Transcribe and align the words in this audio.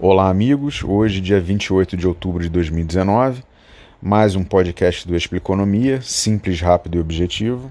Olá, 0.00 0.28
amigos. 0.28 0.82
Hoje, 0.82 1.20
dia 1.20 1.40
28 1.40 1.96
de 1.96 2.08
outubro 2.08 2.42
de 2.42 2.48
2019, 2.48 3.44
mais 4.00 4.34
um 4.34 4.42
podcast 4.42 5.06
do 5.06 5.14
Expliconomia, 5.14 6.00
simples, 6.00 6.60
rápido 6.60 6.96
e 6.96 7.00
objetivo. 7.00 7.70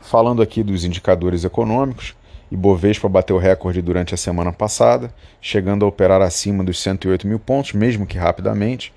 Falando 0.00 0.40
aqui 0.40 0.62
dos 0.62 0.84
indicadores 0.84 1.44
econômicos, 1.44 2.14
Ibovespa 2.50 3.08
bateu 3.08 3.36
recorde 3.36 3.82
durante 3.82 4.14
a 4.14 4.16
semana 4.16 4.52
passada, 4.52 5.12
chegando 5.40 5.84
a 5.84 5.88
operar 5.88 6.22
acima 6.22 6.64
dos 6.64 6.80
108 6.80 7.26
mil 7.26 7.38
pontos, 7.38 7.72
mesmo 7.72 8.06
que 8.06 8.16
rapidamente. 8.16 8.92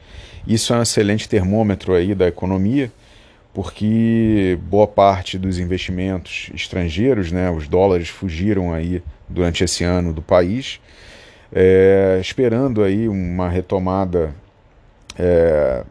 Isso 0.47 0.73
é 0.73 0.77
um 0.77 0.83
excelente 0.83 1.27
termômetro 1.27 1.93
aí 1.93 2.15
da 2.15 2.27
economia, 2.27 2.89
porque 3.53 4.57
boa 4.69 4.87
parte 4.87 5.37
dos 5.37 5.59
investimentos 5.59 6.49
estrangeiros, 6.53 7.31
né, 7.31 7.51
os 7.51 7.67
dólares 7.67 8.07
fugiram 8.07 8.73
aí 8.73 9.03
durante 9.27 9.63
esse 9.63 9.83
ano 9.83 10.13
do 10.13 10.21
país 10.21 10.79
é, 11.51 12.17
esperando 12.21 12.83
aí 12.83 13.07
uma 13.07 13.49
retomada, 13.49 14.33
é, 15.17 15.83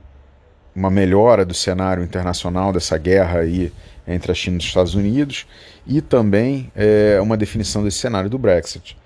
uma 0.75 0.91
melhora 0.91 1.45
do 1.45 1.55
cenário 1.55 2.03
internacional 2.03 2.73
dessa 2.73 2.99
guerra 2.99 3.41
aí 3.41 3.73
entre 4.07 4.31
a 4.31 4.35
China 4.35 4.57
e 4.57 4.59
os 4.59 4.65
Estados 4.65 4.95
Unidos 4.95 5.47
e 5.87 6.01
também 6.01 6.71
é, 6.75 7.19
uma 7.21 7.37
definição 7.37 7.83
desse 7.83 7.99
cenário 7.99 8.31
do 8.31 8.39
Brexit. 8.39 8.97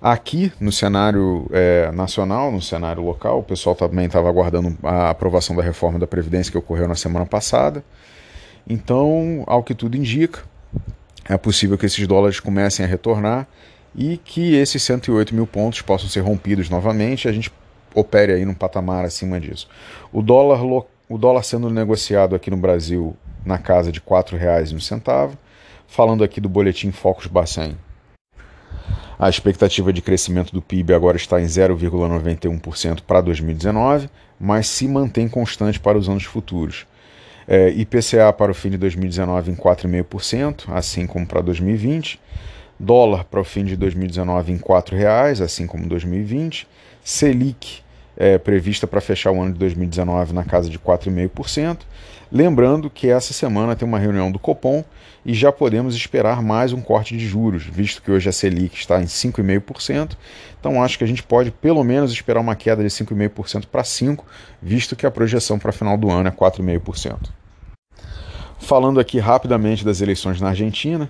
Aqui 0.00 0.52
no 0.60 0.70
cenário 0.70 1.48
é, 1.50 1.90
nacional, 1.90 2.52
no 2.52 2.62
cenário 2.62 3.02
local, 3.02 3.40
o 3.40 3.42
pessoal 3.42 3.74
também 3.74 4.06
estava 4.06 4.28
aguardando 4.28 4.76
a 4.84 5.10
aprovação 5.10 5.56
da 5.56 5.62
reforma 5.62 5.98
da 5.98 6.06
Previdência 6.06 6.52
que 6.52 6.58
ocorreu 6.58 6.86
na 6.86 6.94
semana 6.94 7.26
passada. 7.26 7.82
Então, 8.68 9.42
ao 9.46 9.62
que 9.62 9.74
tudo 9.74 9.96
indica, 9.96 10.42
é 11.28 11.36
possível 11.36 11.76
que 11.76 11.86
esses 11.86 12.06
dólares 12.06 12.38
comecem 12.38 12.84
a 12.84 12.88
retornar 12.88 13.48
e 13.98 14.16
que 14.16 14.54
esses 14.54 14.80
108 14.84 15.34
mil 15.34 15.44
pontos 15.44 15.82
possam 15.82 16.08
ser 16.08 16.20
rompidos 16.20 16.70
novamente 16.70 17.24
e 17.24 17.28
a 17.28 17.32
gente 17.32 17.50
opere 17.92 18.32
aí 18.32 18.44
num 18.44 18.54
patamar 18.54 19.04
acima 19.04 19.40
disso. 19.40 19.68
O 20.12 20.22
dólar, 20.22 20.62
o 21.08 21.18
dólar 21.18 21.42
sendo 21.42 21.68
negociado 21.68 22.36
aqui 22.36 22.48
no 22.48 22.56
Brasil 22.56 23.16
na 23.44 23.58
casa 23.58 23.90
de 23.90 23.98
R$ 23.98 24.04
4,01, 24.06 25.32
falando 25.88 26.22
aqui 26.22 26.40
do 26.40 26.48
boletim 26.48 26.92
Focus 26.92 27.26
Bacen. 27.26 27.76
A 29.18 29.28
expectativa 29.28 29.92
de 29.92 30.00
crescimento 30.00 30.52
do 30.52 30.62
PIB 30.62 30.94
agora 30.94 31.16
está 31.16 31.40
em 31.40 31.46
0,91% 31.46 33.00
para 33.04 33.20
2019, 33.20 34.08
mas 34.38 34.68
se 34.68 34.86
mantém 34.86 35.28
constante 35.28 35.80
para 35.80 35.98
os 35.98 36.08
anos 36.08 36.22
futuros. 36.22 36.86
É, 37.48 37.70
IPCA 37.70 38.32
para 38.32 38.52
o 38.52 38.54
fim 38.54 38.70
de 38.70 38.76
2019 38.76 39.50
em 39.50 39.56
4,5%, 39.56 40.66
assim 40.68 41.04
como 41.04 41.26
para 41.26 41.40
2020 41.40 42.20
dólar 42.78 43.24
para 43.24 43.40
o 43.40 43.44
fim 43.44 43.64
de 43.64 43.76
2019 43.76 44.52
em 44.52 44.56
R$ 44.56 44.62
4,00, 44.62 45.42
assim 45.42 45.66
como 45.66 45.88
2020, 45.88 46.66
Selic 47.02 47.80
é, 48.16 48.36
prevista 48.36 48.86
para 48.86 49.00
fechar 49.00 49.30
o 49.30 49.40
ano 49.40 49.52
de 49.52 49.58
2019 49.60 50.32
na 50.32 50.44
casa 50.44 50.68
de 50.68 50.78
4,5%. 50.78 51.78
Lembrando 52.30 52.90
que 52.90 53.08
essa 53.08 53.32
semana 53.32 53.74
tem 53.74 53.88
uma 53.88 53.98
reunião 53.98 54.30
do 54.30 54.38
Copom 54.38 54.84
e 55.24 55.32
já 55.32 55.50
podemos 55.50 55.94
esperar 55.94 56.42
mais 56.42 56.72
um 56.72 56.80
corte 56.80 57.16
de 57.16 57.26
juros, 57.26 57.62
visto 57.62 58.02
que 58.02 58.10
hoje 58.10 58.28
a 58.28 58.32
Selic 58.32 58.76
está 58.76 59.00
em 59.00 59.06
5,5%. 59.06 60.16
Então 60.60 60.82
acho 60.82 60.98
que 60.98 61.04
a 61.04 61.06
gente 61.06 61.22
pode 61.22 61.50
pelo 61.50 61.82
menos 61.82 62.12
esperar 62.12 62.40
uma 62.40 62.56
queda 62.56 62.82
de 62.82 62.88
5,5% 62.90 63.66
para 63.66 63.82
5%, 63.82 64.20
visto 64.60 64.94
que 64.94 65.06
a 65.06 65.10
projeção 65.10 65.58
para 65.58 65.72
final 65.72 65.96
do 65.96 66.10
ano 66.10 66.28
é 66.28 66.32
4,5%. 66.32 67.30
Falando 68.58 68.98
aqui 68.98 69.18
rapidamente 69.18 69.84
das 69.84 70.00
eleições 70.00 70.40
na 70.40 70.48
Argentina, 70.48 71.08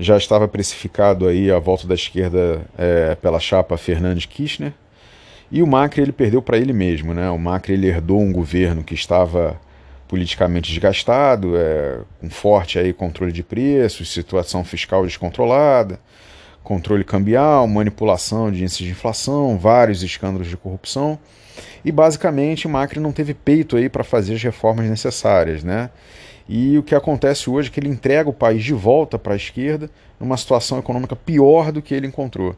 já 0.00 0.16
estava 0.16 0.48
precificado 0.48 1.28
aí 1.28 1.50
a 1.50 1.58
volta 1.58 1.86
da 1.86 1.94
esquerda 1.94 2.62
é, 2.76 3.14
pela 3.16 3.38
chapa 3.38 3.76
Fernandes 3.76 4.24
Kirchner. 4.24 4.72
E 5.52 5.62
o 5.62 5.66
Macri 5.66 6.00
ele 6.00 6.12
perdeu 6.12 6.40
para 6.40 6.56
ele 6.56 6.72
mesmo, 6.72 7.12
né? 7.12 7.28
O 7.30 7.38
Macri 7.38 7.74
ele 7.74 7.88
herdou 7.88 8.20
um 8.20 8.32
governo 8.32 8.82
que 8.82 8.94
estava 8.94 9.60
politicamente 10.08 10.70
desgastado, 10.72 11.56
é, 11.56 11.98
com 12.20 12.30
forte 12.30 12.78
aí 12.78 12.92
controle 12.92 13.30
de 13.30 13.42
preços, 13.42 14.12
situação 14.12 14.64
fiscal 14.64 15.04
descontrolada, 15.04 16.00
controle 16.62 17.04
cambial, 17.04 17.66
manipulação 17.66 18.50
de 18.50 18.60
índices 18.60 18.86
de 18.86 18.90
inflação, 18.90 19.58
vários 19.58 20.02
escândalos 20.02 20.48
de 20.48 20.56
corrupção. 20.56 21.18
E 21.84 21.90
basicamente 21.90 22.68
Macri 22.68 23.00
não 23.00 23.12
teve 23.12 23.34
peito 23.34 23.76
aí 23.76 23.88
para 23.88 24.04
fazer 24.04 24.34
as 24.34 24.42
reformas 24.42 24.88
necessárias, 24.88 25.64
né? 25.64 25.90
E 26.48 26.76
o 26.76 26.82
que 26.82 26.94
acontece 26.94 27.48
hoje 27.48 27.68
é 27.68 27.72
que 27.72 27.78
ele 27.78 27.88
entrega 27.88 28.28
o 28.28 28.32
país 28.32 28.64
de 28.64 28.74
volta 28.74 29.18
para 29.18 29.34
a 29.34 29.36
esquerda 29.36 29.88
numa 30.18 30.36
situação 30.36 30.78
econômica 30.78 31.14
pior 31.14 31.70
do 31.70 31.80
que 31.80 31.94
ele 31.94 32.06
encontrou. 32.06 32.56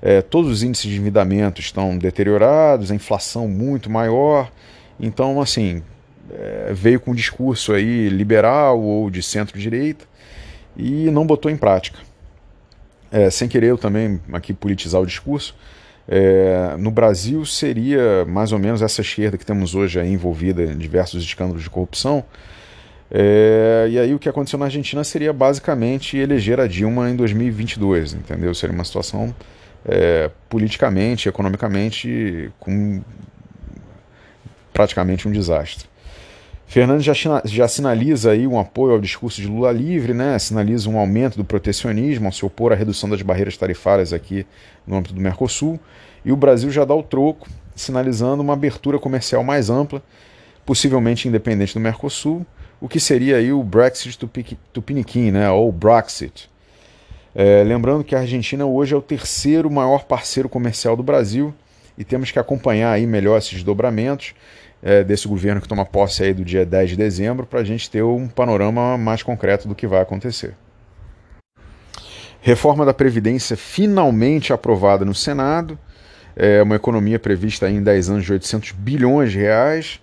É, 0.00 0.22
todos 0.22 0.50
os 0.50 0.62
índices 0.62 0.86
de 0.86 0.92
endividamento 0.92 1.60
estão 1.60 1.96
deteriorados, 1.98 2.90
a 2.90 2.94
inflação 2.94 3.48
muito 3.48 3.90
maior. 3.90 4.50
Então, 4.98 5.40
assim, 5.40 5.82
é, 6.30 6.72
veio 6.72 7.00
com 7.00 7.10
um 7.10 7.14
discurso 7.14 7.72
aí 7.72 8.08
liberal 8.08 8.80
ou 8.80 9.10
de 9.10 9.22
centro-direita 9.22 10.04
e 10.76 11.10
não 11.10 11.26
botou 11.26 11.50
em 11.50 11.56
prática. 11.56 11.98
É, 13.12 13.28
sem 13.28 13.46
querer 13.46 13.66
eu 13.66 13.78
também 13.78 14.20
aqui 14.32 14.54
politizar 14.54 15.00
o 15.00 15.06
discurso, 15.06 15.54
é, 16.08 16.74
no 16.78 16.90
Brasil 16.90 17.44
seria 17.44 18.24
mais 18.24 18.52
ou 18.52 18.58
menos 18.58 18.82
essa 18.82 19.02
esquerda 19.02 19.36
que 19.36 19.44
temos 19.44 19.74
hoje 19.74 20.00
envolvida 20.00 20.62
em 20.62 20.78
diversos 20.78 21.22
escândalos 21.22 21.62
de 21.62 21.70
corrupção, 21.70 22.24
é, 23.14 23.88
e 23.90 23.98
aí 23.98 24.14
o 24.14 24.18
que 24.18 24.26
aconteceu 24.26 24.58
na 24.58 24.64
Argentina 24.64 25.04
seria 25.04 25.34
basicamente 25.34 26.16
eleger 26.16 26.58
a 26.58 26.66
Dilma 26.66 27.10
em 27.10 27.16
2022, 27.16 28.14
entendeu? 28.14 28.54
Seria 28.54 28.74
uma 28.74 28.84
situação 28.84 29.34
é, 29.84 30.30
politicamente, 30.48 31.28
economicamente, 31.28 32.50
com 32.58 33.02
praticamente 34.72 35.28
um 35.28 35.30
desastre. 35.30 35.91
Fernandes 36.66 37.04
já, 37.04 37.42
já 37.44 37.68
sinaliza 37.68 38.30
aí 38.30 38.46
um 38.46 38.58
apoio 38.58 38.94
ao 38.94 39.00
discurso 39.00 39.40
de 39.40 39.46
Lula 39.46 39.70
livre, 39.70 40.14
né? 40.14 40.38
sinaliza 40.38 40.88
um 40.88 40.98
aumento 40.98 41.36
do 41.36 41.44
protecionismo 41.44 42.26
ao 42.26 42.32
se 42.32 42.44
opor 42.46 42.72
à 42.72 42.74
redução 42.74 43.10
das 43.10 43.20
barreiras 43.20 43.56
tarifárias 43.56 44.12
aqui 44.12 44.46
no 44.86 44.96
âmbito 44.96 45.14
do 45.14 45.20
Mercosul, 45.20 45.78
e 46.24 46.32
o 46.32 46.36
Brasil 46.36 46.70
já 46.70 46.84
dá 46.84 46.94
o 46.94 47.02
troco, 47.02 47.48
sinalizando 47.74 48.42
uma 48.42 48.54
abertura 48.54 48.98
comercial 48.98 49.44
mais 49.44 49.68
ampla, 49.68 50.02
possivelmente 50.64 51.28
independente 51.28 51.74
do 51.74 51.80
Mercosul, 51.80 52.46
o 52.80 52.88
que 52.88 52.98
seria 52.98 53.36
aí 53.36 53.52
o 53.52 53.62
Brexit 53.62 54.18
Tupiniquim, 54.72 55.30
né, 55.30 55.50
ou 55.50 55.70
Brexit. 55.70 56.50
É, 57.34 57.62
lembrando 57.64 58.04
que 58.04 58.14
a 58.14 58.20
Argentina 58.20 58.66
hoje 58.66 58.94
é 58.94 58.96
o 58.96 59.02
terceiro 59.02 59.70
maior 59.70 60.04
parceiro 60.04 60.48
comercial 60.48 60.96
do 60.96 61.02
Brasil 61.02 61.54
e 61.96 62.04
temos 62.04 62.30
que 62.30 62.38
acompanhar 62.38 62.92
aí 62.92 63.06
melhor 63.06 63.38
esses 63.38 63.52
desdobramentos 63.52 64.34
é, 64.82 65.04
desse 65.04 65.28
governo 65.28 65.60
que 65.60 65.68
toma 65.68 65.84
posse 65.84 66.24
aí 66.24 66.34
do 66.34 66.44
dia 66.44 66.66
10 66.66 66.90
de 66.90 66.96
dezembro 66.96 67.46
para 67.46 67.60
a 67.60 67.64
gente 67.64 67.88
ter 67.90 68.02
um 68.02 68.26
panorama 68.28 68.98
mais 68.98 69.22
concreto 69.22 69.68
do 69.68 69.74
que 69.74 69.86
vai 69.86 70.00
acontecer. 70.00 70.54
Reforma 72.40 72.84
da 72.84 72.92
Previdência 72.92 73.56
finalmente 73.56 74.52
aprovada 74.52 75.04
no 75.04 75.14
Senado, 75.14 75.78
é 76.34 76.62
uma 76.62 76.74
economia 76.74 77.18
prevista 77.18 77.70
em 77.70 77.82
10 77.82 78.10
anos 78.10 78.24
de 78.24 78.32
800 78.32 78.72
bilhões 78.72 79.30
de 79.30 79.38
reais, 79.38 80.00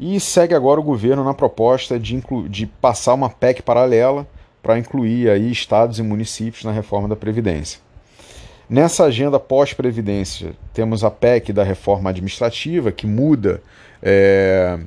e 0.00 0.18
segue 0.18 0.54
agora 0.54 0.80
o 0.80 0.82
governo 0.82 1.22
na 1.22 1.34
proposta 1.34 1.98
de, 1.98 2.22
de 2.48 2.66
passar 2.66 3.14
uma 3.14 3.28
PEC 3.28 3.62
paralela 3.62 4.26
para 4.62 4.78
incluir 4.78 5.28
aí 5.28 5.50
estados 5.50 5.98
e 5.98 6.02
municípios 6.02 6.64
na 6.64 6.72
reforma 6.72 7.08
da 7.08 7.16
Previdência. 7.16 7.80
Nessa 8.68 9.04
agenda 9.04 9.40
pós-previdência, 9.40 10.52
temos 10.74 11.02
a 11.02 11.10
PEC 11.10 11.52
da 11.52 11.64
reforma 11.64 12.10
administrativa, 12.10 12.92
que 12.92 13.06
muda 13.06 13.62
é, 14.02 14.78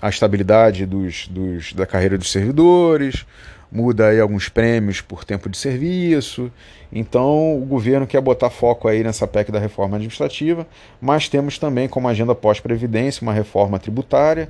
a 0.00 0.08
estabilidade 0.08 0.86
dos, 0.86 1.28
dos, 1.28 1.72
da 1.72 1.86
carreira 1.86 2.18
dos 2.18 2.30
servidores, 2.30 3.24
muda 3.70 4.08
aí 4.08 4.20
alguns 4.20 4.48
prêmios 4.48 5.00
por 5.00 5.24
tempo 5.24 5.48
de 5.48 5.56
serviço. 5.56 6.50
Então, 6.92 7.60
o 7.60 7.64
governo 7.64 8.06
quer 8.06 8.20
botar 8.20 8.50
foco 8.50 8.86
aí 8.86 9.02
nessa 9.02 9.26
PEC 9.26 9.50
da 9.50 9.58
reforma 9.58 9.96
administrativa, 9.96 10.66
mas 11.00 11.28
temos 11.28 11.58
também 11.58 11.88
como 11.88 12.08
agenda 12.08 12.34
pós-previdência 12.34 13.22
uma 13.22 13.32
reforma 13.32 13.78
tributária, 13.80 14.48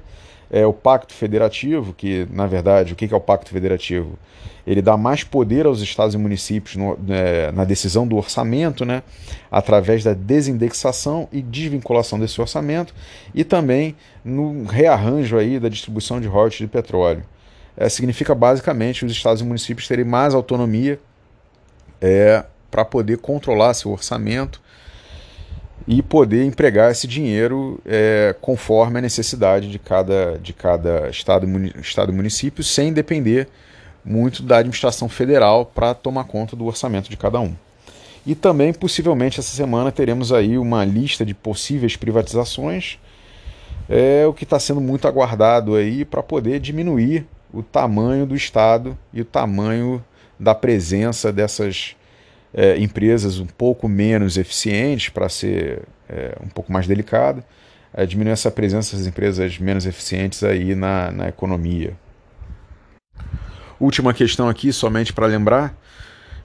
é, 0.50 0.66
o 0.66 0.72
Pacto 0.72 1.12
Federativo, 1.12 1.92
que 1.92 2.26
na 2.30 2.46
verdade, 2.46 2.92
o 2.92 2.96
que 2.96 3.12
é 3.12 3.16
o 3.16 3.20
Pacto 3.20 3.50
Federativo? 3.50 4.18
Ele 4.66 4.80
dá 4.80 4.96
mais 4.96 5.22
poder 5.22 5.66
aos 5.66 5.80
estados 5.80 6.14
e 6.14 6.18
municípios 6.18 6.76
no, 6.76 6.98
é, 7.08 7.52
na 7.52 7.64
decisão 7.64 8.06
do 8.06 8.16
orçamento, 8.16 8.84
né, 8.84 9.02
através 9.50 10.02
da 10.02 10.14
desindexação 10.14 11.28
e 11.30 11.42
desvinculação 11.42 12.18
desse 12.18 12.40
orçamento, 12.40 12.94
e 13.34 13.44
também 13.44 13.94
no 14.24 14.64
rearranjo 14.64 15.36
aí 15.36 15.60
da 15.60 15.68
distribuição 15.68 16.20
de 16.20 16.26
royalties 16.26 16.60
de 16.60 16.68
petróleo 16.68 17.24
é, 17.76 17.88
significa 17.88 18.34
basicamente 18.34 19.04
os 19.04 19.12
estados 19.12 19.40
e 19.40 19.44
municípios 19.44 19.88
terem 19.88 20.04
mais 20.04 20.34
autonomia 20.34 20.98
é, 22.00 22.44
para 22.70 22.84
poder 22.84 23.18
controlar 23.18 23.74
seu 23.74 23.90
orçamento 23.90 24.62
e 25.86 26.02
poder 26.02 26.44
empregar 26.44 26.90
esse 26.90 27.06
dinheiro 27.06 27.80
é, 27.84 28.34
conforme 28.40 28.98
a 28.98 29.02
necessidade 29.02 29.70
de 29.70 29.78
cada, 29.78 30.38
de 30.38 30.52
cada 30.52 31.10
estado, 31.10 31.46
estado 31.80 32.12
e 32.12 32.14
município, 32.14 32.64
sem 32.64 32.92
depender 32.92 33.48
muito 34.04 34.42
da 34.42 34.58
administração 34.58 35.08
federal 35.08 35.66
para 35.66 35.94
tomar 35.94 36.24
conta 36.24 36.56
do 36.56 36.66
orçamento 36.66 37.10
de 37.10 37.16
cada 37.16 37.40
um. 37.40 37.54
E 38.26 38.34
também, 38.34 38.72
possivelmente, 38.72 39.38
essa 39.38 39.54
semana 39.54 39.92
teremos 39.92 40.32
aí 40.32 40.56
uma 40.56 40.84
lista 40.84 41.24
de 41.24 41.34
possíveis 41.34 41.96
privatizações, 41.96 42.98
é 43.88 44.26
o 44.26 44.32
que 44.32 44.44
está 44.44 44.58
sendo 44.58 44.80
muito 44.80 45.06
aguardado 45.06 45.74
aí 45.74 46.06
para 46.06 46.22
poder 46.22 46.58
diminuir 46.58 47.26
o 47.52 47.62
tamanho 47.62 48.24
do 48.24 48.34
Estado 48.34 48.96
e 49.12 49.20
o 49.20 49.24
tamanho 49.24 50.02
da 50.40 50.54
presença 50.54 51.30
dessas 51.30 51.94
é, 52.54 52.78
empresas 52.78 53.38
um 53.40 53.46
pouco 53.46 53.88
menos 53.88 54.36
eficientes, 54.36 55.08
para 55.08 55.28
ser 55.28 55.82
é, 56.08 56.36
um 56.40 56.48
pouco 56.48 56.72
mais 56.72 56.86
delicado, 56.86 57.42
é, 57.92 58.06
diminuir 58.06 58.32
essa 58.32 58.50
presença 58.50 58.96
das 58.96 59.06
empresas 59.06 59.58
menos 59.58 59.84
eficientes 59.84 60.42
aí 60.44 60.74
na, 60.74 61.10
na 61.10 61.28
economia. 61.28 61.94
Última 63.78 64.14
questão 64.14 64.48
aqui, 64.48 64.72
somente 64.72 65.12
para 65.12 65.26
lembrar, 65.26 65.76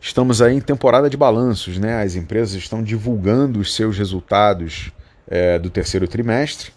estamos 0.01 0.41
aí 0.41 0.55
em 0.55 0.61
temporada 0.61 1.09
de 1.09 1.15
balanços, 1.15 1.77
né? 1.77 2.01
As 2.01 2.15
empresas 2.15 2.55
estão 2.55 2.81
divulgando 2.81 3.59
os 3.59 3.75
seus 3.75 3.97
resultados 3.97 4.91
é, 5.27 5.59
do 5.59 5.69
terceiro 5.69 6.07
trimestre 6.07 6.71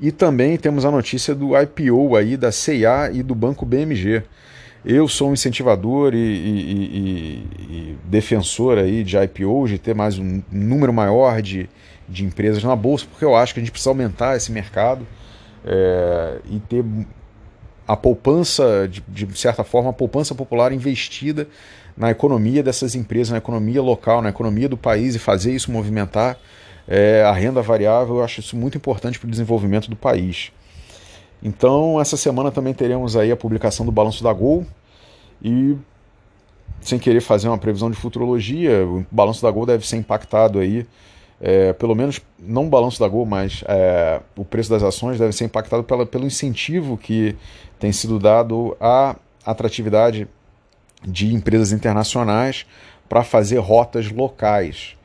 e 0.00 0.12
também 0.12 0.56
temos 0.56 0.84
a 0.84 0.90
notícia 0.90 1.34
do 1.34 1.58
IPO 1.58 2.16
aí 2.16 2.36
da 2.36 2.52
CIA 2.52 3.10
e 3.12 3.22
do 3.22 3.34
Banco 3.34 3.64
BMG. 3.64 4.22
Eu 4.90 5.06
sou 5.06 5.28
um 5.28 5.34
incentivador 5.34 6.14
e, 6.14 6.16
e, 6.16 6.72
e, 6.72 7.66
e 7.70 7.98
defensor 8.04 8.78
aí 8.78 9.04
de 9.04 9.18
IPOs, 9.18 9.68
de 9.68 9.78
ter 9.78 9.94
mais 9.94 10.18
um 10.18 10.42
número 10.50 10.94
maior 10.94 11.42
de, 11.42 11.68
de 12.08 12.24
empresas 12.24 12.64
na 12.64 12.74
bolsa, 12.74 13.04
porque 13.10 13.22
eu 13.22 13.36
acho 13.36 13.52
que 13.52 13.60
a 13.60 13.62
gente 13.62 13.70
precisa 13.70 13.90
aumentar 13.90 14.34
esse 14.34 14.50
mercado 14.50 15.06
é, 15.62 16.38
e 16.50 16.58
ter 16.60 16.82
a 17.86 17.94
poupança, 17.98 18.88
de, 18.88 19.02
de 19.02 19.38
certa 19.38 19.62
forma, 19.62 19.90
a 19.90 19.92
poupança 19.92 20.34
popular 20.34 20.72
investida 20.72 21.46
na 21.94 22.10
economia 22.10 22.62
dessas 22.62 22.94
empresas, 22.94 23.30
na 23.30 23.36
economia 23.36 23.82
local, 23.82 24.22
na 24.22 24.30
economia 24.30 24.70
do 24.70 24.76
país 24.78 25.14
e 25.14 25.18
fazer 25.18 25.54
isso 25.54 25.70
movimentar 25.70 26.38
é, 26.88 27.22
a 27.24 27.32
renda 27.32 27.60
variável, 27.60 28.16
eu 28.16 28.24
acho 28.24 28.40
isso 28.40 28.56
muito 28.56 28.78
importante 28.78 29.18
para 29.18 29.26
o 29.26 29.30
desenvolvimento 29.30 29.90
do 29.90 29.96
país. 29.96 30.50
Então, 31.42 32.00
essa 32.00 32.16
semana 32.16 32.50
também 32.50 32.72
teremos 32.72 33.18
aí 33.18 33.30
a 33.30 33.36
publicação 33.36 33.84
do 33.84 33.92
balanço 33.92 34.24
da 34.24 34.32
Gol 34.32 34.66
e 35.42 35.76
sem 36.80 36.98
querer 36.98 37.20
fazer 37.20 37.48
uma 37.48 37.58
previsão 37.58 37.90
de 37.90 37.96
futurologia, 37.96 38.86
o 38.86 39.04
balanço 39.10 39.42
da 39.42 39.50
Gol 39.50 39.66
deve 39.66 39.86
ser 39.86 39.96
impactado 39.96 40.58
aí 40.58 40.86
é, 41.40 41.72
pelo 41.72 41.94
menos 41.94 42.20
não 42.38 42.66
o 42.66 42.68
balanço 42.68 42.98
da 42.98 43.06
Gol, 43.06 43.24
mas 43.24 43.62
é, 43.66 44.20
o 44.36 44.44
preço 44.44 44.70
das 44.70 44.82
ações 44.82 45.18
deve 45.18 45.32
ser 45.32 45.44
impactado 45.44 45.84
pela, 45.84 46.04
pelo 46.04 46.26
incentivo 46.26 46.96
que 46.96 47.36
tem 47.78 47.92
sido 47.92 48.18
dado 48.18 48.76
à 48.80 49.16
atratividade 49.44 50.26
de 51.06 51.32
empresas 51.32 51.70
internacionais 51.72 52.66
para 53.08 53.22
fazer 53.22 53.58
rotas 53.58 54.10
locais. 54.10 54.96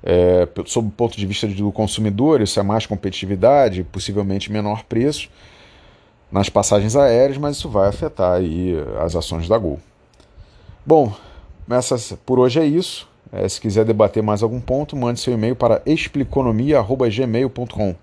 É, 0.00 0.46
sob 0.66 0.88
o 0.88 0.92
ponto 0.92 1.16
de 1.16 1.26
vista 1.26 1.46
do 1.48 1.72
consumidor, 1.72 2.40
isso 2.40 2.60
é 2.60 2.62
mais 2.62 2.86
competitividade, 2.86 3.82
possivelmente 3.82 4.52
menor 4.52 4.84
preço 4.84 5.28
nas 6.30 6.48
passagens 6.48 6.94
aéreas, 6.96 7.36
mas 7.38 7.56
isso 7.56 7.68
vai 7.68 7.88
afetar 7.88 8.34
aí 8.34 8.76
as 9.00 9.16
ações 9.16 9.48
da 9.48 9.58
Gol. 9.58 9.80
Bom, 10.84 11.12
essas, 11.70 12.12
por 12.24 12.38
hoje 12.38 12.60
é 12.60 12.64
isso. 12.64 13.06
É, 13.30 13.46
se 13.48 13.60
quiser 13.60 13.84
debater 13.84 14.22
mais 14.22 14.42
algum 14.42 14.60
ponto, 14.60 14.96
mande 14.96 15.20
seu 15.20 15.34
e-mail 15.34 15.54
para 15.54 15.82
expliconomia.gmail.com. 15.84 17.94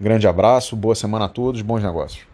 Grande 0.00 0.26
abraço, 0.26 0.74
boa 0.74 0.94
semana 0.94 1.26
a 1.26 1.28
todos, 1.28 1.60
bons 1.60 1.82
negócios. 1.82 2.31